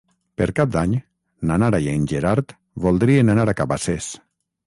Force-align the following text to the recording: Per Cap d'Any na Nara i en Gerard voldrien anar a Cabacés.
Per 0.41 0.45
Cap 0.59 0.69
d'Any 0.75 0.95
na 1.51 1.57
Nara 1.65 1.81
i 1.87 1.91
en 1.91 2.09
Gerard 2.13 2.55
voldrien 2.87 3.29
anar 3.35 3.47
a 3.51 3.55
Cabacés. 3.63 4.09